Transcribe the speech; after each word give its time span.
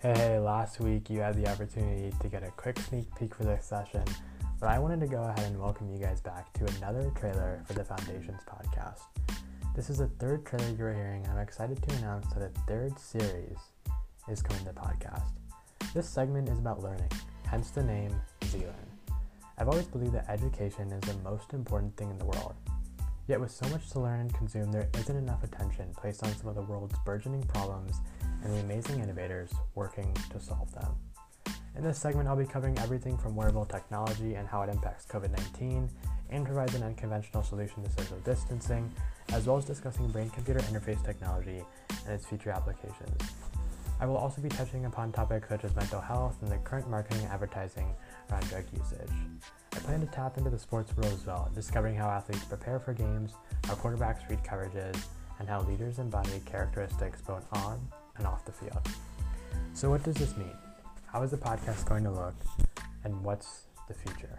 Hey, 0.00 0.14
hey, 0.16 0.38
last 0.38 0.78
week 0.78 1.10
you 1.10 1.18
had 1.18 1.34
the 1.34 1.50
opportunity 1.50 2.14
to 2.20 2.28
get 2.28 2.44
a 2.44 2.52
quick 2.52 2.78
sneak 2.78 3.12
peek 3.16 3.34
for 3.34 3.42
this 3.42 3.66
session, 3.66 4.04
but 4.60 4.68
I 4.68 4.78
wanted 4.78 5.00
to 5.00 5.08
go 5.08 5.24
ahead 5.24 5.50
and 5.50 5.58
welcome 5.58 5.92
you 5.92 5.98
guys 5.98 6.20
back 6.20 6.52
to 6.52 6.66
another 6.76 7.10
trailer 7.18 7.64
for 7.66 7.72
the 7.72 7.82
Foundations 7.82 8.40
podcast. 8.46 9.00
This 9.74 9.90
is 9.90 9.98
the 9.98 10.06
third 10.06 10.46
trailer 10.46 10.72
you're 10.78 10.94
hearing, 10.94 11.24
and 11.24 11.32
I'm 11.32 11.40
excited 11.40 11.82
to 11.82 11.96
announce 11.96 12.32
that 12.32 12.44
a 12.44 12.50
third 12.68 12.96
series 12.96 13.58
is 14.28 14.40
coming 14.40 14.64
to 14.66 14.72
the 14.72 14.80
podcast. 14.80 15.32
This 15.94 16.08
segment 16.08 16.48
is 16.48 16.60
about 16.60 16.80
learning, 16.80 17.10
hence 17.48 17.70
the 17.70 17.82
name 17.82 18.14
Z-Learn. 18.44 19.18
I've 19.58 19.68
always 19.68 19.86
believed 19.86 20.12
that 20.12 20.30
education 20.30 20.92
is 20.92 21.00
the 21.12 21.20
most 21.28 21.54
important 21.54 21.96
thing 21.96 22.08
in 22.08 22.18
the 22.18 22.24
world. 22.24 22.54
Yet, 23.28 23.40
with 23.40 23.50
so 23.50 23.68
much 23.68 23.90
to 23.90 24.00
learn 24.00 24.20
and 24.20 24.34
consume, 24.34 24.72
there 24.72 24.88
isn't 24.98 25.14
enough 25.14 25.44
attention 25.44 25.92
placed 25.94 26.24
on 26.24 26.34
some 26.34 26.48
of 26.48 26.54
the 26.54 26.62
world's 26.62 26.98
burgeoning 27.04 27.42
problems 27.42 28.00
and 28.42 28.54
the 28.54 28.60
amazing 28.60 29.00
innovators 29.00 29.52
working 29.74 30.16
to 30.30 30.40
solve 30.40 30.72
them. 30.72 30.96
In 31.76 31.84
this 31.84 31.98
segment, 31.98 32.26
I'll 32.26 32.36
be 32.36 32.46
covering 32.46 32.78
everything 32.78 33.18
from 33.18 33.36
wearable 33.36 33.66
technology 33.66 34.36
and 34.36 34.48
how 34.48 34.62
it 34.62 34.70
impacts 34.70 35.04
COVID 35.04 35.30
19 35.30 35.90
and 36.30 36.46
provides 36.46 36.74
an 36.74 36.82
unconventional 36.82 37.42
solution 37.42 37.84
to 37.84 37.90
social 37.90 38.16
distancing, 38.20 38.90
as 39.32 39.46
well 39.46 39.58
as 39.58 39.66
discussing 39.66 40.08
brain 40.08 40.30
computer 40.30 40.60
interface 40.60 41.04
technology 41.04 41.62
and 42.06 42.14
its 42.14 42.24
future 42.24 42.50
applications. 42.50 43.20
I 44.00 44.06
will 44.06 44.16
also 44.16 44.40
be 44.40 44.48
touching 44.48 44.86
upon 44.86 45.12
topics 45.12 45.48
such 45.48 45.64
as 45.64 45.76
mental 45.76 46.00
health 46.00 46.36
and 46.40 46.50
the 46.50 46.56
current 46.58 46.88
marketing 46.88 47.24
and 47.24 47.32
advertising 47.32 47.94
drug 48.28 48.64
usage. 48.72 49.10
I 49.74 49.78
plan 49.80 50.00
to 50.00 50.06
tap 50.06 50.38
into 50.38 50.50
the 50.50 50.58
sports 50.58 50.96
world 50.96 51.12
as 51.12 51.26
well, 51.26 51.50
discovering 51.54 51.94
how 51.94 52.08
athletes 52.08 52.44
prepare 52.44 52.78
for 52.78 52.92
games, 52.92 53.32
how 53.64 53.74
quarterbacks 53.74 54.28
read 54.28 54.42
coverages, 54.42 54.96
and 55.38 55.48
how 55.48 55.62
leaders 55.62 55.98
embody 55.98 56.40
characteristics 56.44 57.20
both 57.22 57.46
on 57.64 57.80
and 58.16 58.26
off 58.26 58.44
the 58.44 58.52
field. 58.52 58.86
So, 59.74 59.90
what 59.90 60.02
does 60.02 60.16
this 60.16 60.36
mean? 60.36 60.56
How 61.06 61.22
is 61.22 61.30
the 61.30 61.36
podcast 61.36 61.86
going 61.86 62.04
to 62.04 62.10
look? 62.10 62.34
And 63.04 63.22
what's 63.24 63.66
the 63.86 63.94
future? 63.94 64.38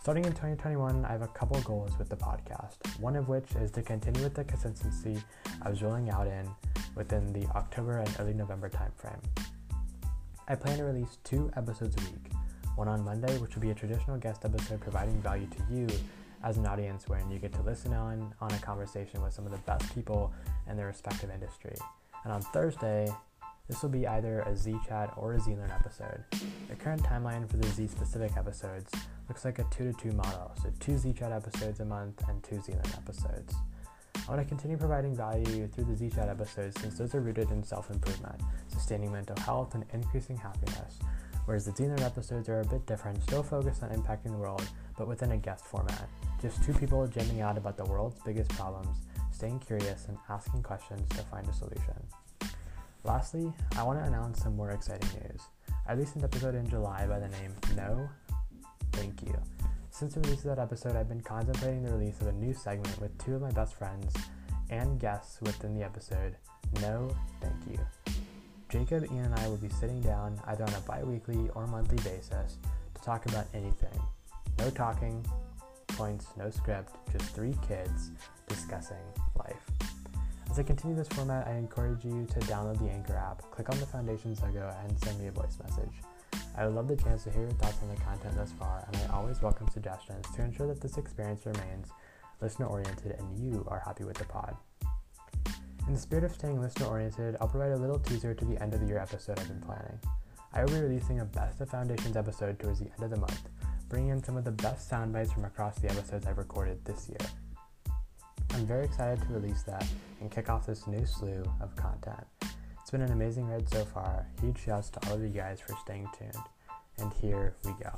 Starting 0.00 0.24
in 0.24 0.32
2021, 0.32 1.04
I 1.04 1.12
have 1.12 1.22
a 1.22 1.28
couple 1.28 1.58
goals 1.62 1.98
with 1.98 2.08
the 2.08 2.16
podcast, 2.16 2.76
one 3.00 3.16
of 3.16 3.28
which 3.28 3.54
is 3.60 3.70
to 3.72 3.82
continue 3.82 4.22
with 4.22 4.34
the 4.34 4.44
consistency 4.44 5.22
I 5.62 5.70
was 5.70 5.82
rolling 5.82 6.10
out 6.10 6.26
in 6.26 6.48
within 6.94 7.32
the 7.32 7.46
October 7.56 7.98
and 7.98 8.16
early 8.18 8.34
November 8.34 8.68
timeframe. 8.68 9.22
I 10.46 10.56
plan 10.56 10.76
to 10.76 10.84
release 10.84 11.16
two 11.24 11.50
episodes 11.56 11.96
a 11.96 12.00
week, 12.00 12.33
one 12.76 12.88
on 12.88 13.04
Monday, 13.04 13.36
which 13.38 13.54
will 13.54 13.62
be 13.62 13.70
a 13.70 13.74
traditional 13.74 14.16
guest 14.18 14.44
episode 14.44 14.80
providing 14.80 15.20
value 15.22 15.46
to 15.46 15.74
you 15.74 15.86
as 16.42 16.58
an 16.58 16.66
audience 16.66 17.08
wherein 17.08 17.30
you 17.30 17.38
get 17.38 17.52
to 17.52 17.62
listen 17.62 17.94
on 17.94 18.34
on 18.40 18.52
a 18.52 18.58
conversation 18.58 19.22
with 19.22 19.32
some 19.32 19.46
of 19.46 19.52
the 19.52 19.58
best 19.58 19.94
people 19.94 20.32
in 20.68 20.76
their 20.76 20.86
respective 20.86 21.30
industry. 21.30 21.74
And 22.24 22.32
on 22.32 22.42
Thursday, 22.42 23.08
this 23.68 23.80
will 23.82 23.88
be 23.88 24.06
either 24.06 24.40
a 24.40 24.54
Z 24.54 24.76
Chat 24.86 25.12
or 25.16 25.34
a 25.34 25.40
Z 25.40 25.54
Learn 25.54 25.70
episode. 25.70 26.22
The 26.68 26.76
current 26.76 27.02
timeline 27.02 27.48
for 27.48 27.56
the 27.56 27.68
Z 27.68 27.86
specific 27.86 28.36
episodes 28.36 28.92
looks 29.28 29.44
like 29.44 29.58
a 29.58 29.64
2 29.70 29.92
to 29.92 30.10
2 30.10 30.12
model, 30.12 30.52
so 30.62 30.70
2 30.80 30.98
Z 30.98 31.12
Chat 31.14 31.32
episodes 31.32 31.80
a 31.80 31.84
month 31.84 32.22
and 32.28 32.42
2 32.44 32.60
Z 32.60 32.72
Learn 32.72 32.92
episodes. 32.94 33.54
I 34.26 34.30
want 34.30 34.42
to 34.42 34.48
continue 34.48 34.76
providing 34.76 35.14
value 35.14 35.66
through 35.68 35.84
the 35.84 35.96
Z 35.96 36.10
Chat 36.10 36.28
episodes 36.28 36.78
since 36.80 36.98
those 36.98 37.14
are 37.14 37.20
rooted 37.20 37.50
in 37.50 37.62
self 37.62 37.90
improvement, 37.90 38.40
sustaining 38.68 39.10
mental 39.12 39.36
health, 39.38 39.74
and 39.74 39.84
increasing 39.94 40.36
happiness, 40.36 40.98
whereas 41.46 41.64
the 41.64 41.72
Z 41.72 42.02
episodes 42.02 42.48
are 42.48 42.60
a 42.60 42.66
bit 42.66 42.86
different, 42.86 43.22
still 43.22 43.42
focused 43.42 43.82
on 43.82 43.90
impacting 43.90 44.32
the 44.32 44.38
world, 44.38 44.66
but 44.96 45.08
within 45.08 45.32
a 45.32 45.36
guest 45.36 45.64
format. 45.64 46.08
Just 46.40 46.62
two 46.64 46.74
people 46.74 47.06
jamming 47.06 47.40
out 47.40 47.56
about 47.56 47.76
the 47.76 47.84
world's 47.84 48.18
biggest 48.24 48.50
problems 48.50 48.98
staying 49.34 49.58
curious, 49.58 50.06
and 50.08 50.16
asking 50.30 50.62
questions 50.62 51.06
to 51.10 51.22
find 51.24 51.46
a 51.48 51.52
solution. 51.52 51.94
Lastly, 53.02 53.52
I 53.76 53.82
want 53.82 53.98
to 53.98 54.04
announce 54.06 54.42
some 54.42 54.56
more 54.56 54.70
exciting 54.70 55.08
news. 55.20 55.42
I 55.86 55.92
released 55.92 56.16
an 56.16 56.24
episode 56.24 56.54
in 56.54 56.68
July 56.68 57.06
by 57.06 57.18
the 57.18 57.28
name 57.28 57.52
No 57.76 58.08
Thank 58.92 59.22
You. 59.22 59.36
Since 59.90 60.14
the 60.14 60.20
release 60.20 60.38
of 60.40 60.56
that 60.56 60.58
episode, 60.58 60.96
I've 60.96 61.08
been 61.08 61.20
contemplating 61.20 61.82
the 61.82 61.92
release 61.92 62.20
of 62.20 62.28
a 62.28 62.32
new 62.32 62.54
segment 62.54 62.98
with 63.00 63.16
two 63.22 63.34
of 63.34 63.42
my 63.42 63.50
best 63.50 63.74
friends 63.74 64.14
and 64.70 64.98
guests 64.98 65.40
within 65.42 65.74
the 65.74 65.84
episode 65.84 66.36
No 66.80 67.10
Thank 67.40 67.78
You. 67.78 68.13
Jacob, 68.74 69.04
Ian, 69.04 69.26
and 69.26 69.34
I 69.36 69.46
will 69.46 69.56
be 69.56 69.68
sitting 69.68 70.00
down 70.00 70.36
either 70.48 70.64
on 70.64 70.74
a 70.74 70.80
bi 70.80 71.00
weekly 71.04 71.48
or 71.54 71.64
monthly 71.68 71.98
basis 71.98 72.58
to 72.96 73.02
talk 73.02 73.24
about 73.26 73.46
anything. 73.54 73.96
No 74.58 74.68
talking, 74.68 75.24
points, 75.86 76.26
no 76.36 76.50
script, 76.50 76.96
just 77.12 77.32
three 77.36 77.54
kids 77.68 78.10
discussing 78.48 78.96
life. 79.38 79.62
As 80.50 80.58
I 80.58 80.64
continue 80.64 80.96
this 80.96 81.06
format, 81.06 81.46
I 81.46 81.52
encourage 81.52 82.04
you 82.04 82.26
to 82.26 82.40
download 82.40 82.80
the 82.80 82.90
Anchor 82.90 83.14
app, 83.14 83.48
click 83.52 83.70
on 83.70 83.78
the 83.78 83.86
Foundations 83.86 84.42
logo, 84.42 84.74
and 84.82 84.98
send 85.04 85.20
me 85.20 85.28
a 85.28 85.30
voice 85.30 85.56
message. 85.62 85.94
I 86.56 86.66
would 86.66 86.74
love 86.74 86.88
the 86.88 86.96
chance 86.96 87.22
to 87.24 87.30
hear 87.30 87.42
your 87.42 87.52
thoughts 87.52 87.78
on 87.80 87.94
the 87.94 88.00
content 88.00 88.34
thus 88.34 88.50
far, 88.58 88.84
and 88.88 88.96
I 88.96 89.14
always 89.14 89.40
welcome 89.40 89.68
suggestions 89.68 90.26
to 90.34 90.42
ensure 90.42 90.66
that 90.66 90.80
this 90.80 90.98
experience 90.98 91.46
remains 91.46 91.90
listener 92.40 92.66
oriented 92.66 93.12
and 93.20 93.38
you 93.38 93.64
are 93.68 93.78
happy 93.78 94.02
with 94.02 94.18
the 94.18 94.24
pod. 94.24 94.56
In 95.86 95.92
the 95.92 96.00
spirit 96.00 96.24
of 96.24 96.32
staying 96.32 96.62
listener 96.62 96.86
oriented, 96.86 97.36
I'll 97.40 97.48
provide 97.48 97.72
a 97.72 97.76
little 97.76 97.98
teaser 97.98 98.32
to 98.32 98.44
the 98.46 98.60
end 98.62 98.72
of 98.72 98.80
the 98.80 98.86
year 98.86 98.98
episode 98.98 99.38
I've 99.38 99.48
been 99.48 99.60
planning. 99.60 99.98
I 100.54 100.64
will 100.64 100.70
be 100.70 100.80
releasing 100.80 101.20
a 101.20 101.26
Best 101.26 101.60
of 101.60 101.68
Foundations 101.68 102.16
episode 102.16 102.58
towards 102.58 102.78
the 102.78 102.86
end 102.86 103.02
of 103.02 103.10
the 103.10 103.18
month, 103.18 103.42
bringing 103.90 104.08
in 104.08 104.24
some 104.24 104.38
of 104.38 104.44
the 104.44 104.50
best 104.50 104.88
sound 104.88 105.12
bites 105.12 105.32
from 105.32 105.44
across 105.44 105.78
the 105.80 105.90
episodes 105.90 106.26
I've 106.26 106.38
recorded 106.38 106.82
this 106.86 107.10
year. 107.10 107.18
I'm 108.54 108.64
very 108.64 108.86
excited 108.86 109.20
to 109.26 109.34
release 109.34 109.62
that 109.64 109.86
and 110.22 110.30
kick 110.30 110.48
off 110.48 110.64
this 110.64 110.86
new 110.86 111.04
slew 111.04 111.44
of 111.60 111.76
content. 111.76 112.24
It's 112.80 112.90
been 112.90 113.02
an 113.02 113.12
amazing 113.12 113.46
ride 113.46 113.68
so 113.68 113.84
far. 113.84 114.26
Huge 114.40 114.58
shouts 114.58 114.88
to 114.90 115.06
all 115.06 115.16
of 115.16 115.22
you 115.22 115.28
guys 115.28 115.60
for 115.60 115.76
staying 115.82 116.08
tuned. 116.18 116.44
And 116.98 117.12
here 117.12 117.56
we 117.62 117.72
go. 117.72 117.90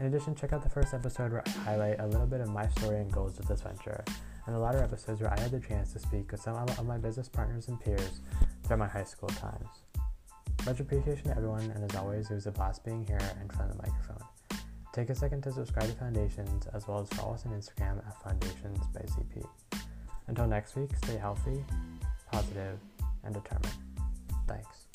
In 0.00 0.06
addition, 0.06 0.34
check 0.34 0.52
out 0.52 0.64
the 0.64 0.70
first 0.70 0.92
episode 0.92 1.30
where 1.30 1.44
I 1.46 1.50
highlight 1.50 2.00
a 2.00 2.06
little 2.06 2.26
bit 2.26 2.40
of 2.40 2.48
my 2.48 2.66
story 2.68 3.00
and 3.00 3.12
goals 3.12 3.38
with 3.38 3.46
this 3.46 3.60
venture, 3.60 4.04
and 4.46 4.54
the 4.54 4.58
latter 4.58 4.82
episodes 4.82 5.20
where 5.20 5.32
I 5.32 5.38
had 5.38 5.50
the 5.50 5.60
chance 5.60 5.92
to 5.92 5.98
speak 5.98 6.30
with 6.32 6.40
some 6.40 6.56
of 6.56 6.86
my 6.86 6.98
business 6.98 7.28
partners 7.28 7.68
and 7.68 7.80
peers 7.80 8.20
throughout 8.64 8.78
my 8.78 8.86
high 8.86 9.04
school 9.04 9.28
times. 9.28 9.68
Much 10.64 10.80
appreciation 10.80 11.24
to 11.24 11.36
everyone, 11.36 11.70
and 11.74 11.84
as 11.88 11.96
always, 11.96 12.30
it 12.30 12.34
was 12.34 12.46
a 12.46 12.52
blast 12.52 12.84
being 12.84 13.04
here 13.04 13.20
in 13.40 13.48
front 13.48 13.70
of 13.70 13.76
the 13.76 13.82
microphone. 13.82 14.26
Take 14.92 15.10
a 15.10 15.14
second 15.14 15.42
to 15.42 15.52
subscribe 15.52 15.88
to 15.90 15.94
Foundations 15.96 16.66
as 16.68 16.88
well 16.88 17.00
as 17.00 17.08
follow 17.10 17.34
us 17.34 17.44
on 17.44 17.52
Instagram 17.52 17.98
at 18.06 18.22
Foundations 18.22 18.78
by 18.94 19.00
ZP. 19.00 19.46
Until 20.26 20.46
next 20.46 20.74
week, 20.74 20.90
stay 20.96 21.16
healthy, 21.16 21.64
positive, 22.32 22.78
and 23.22 23.34
determined. 23.34 23.74
Thanks. 24.48 24.85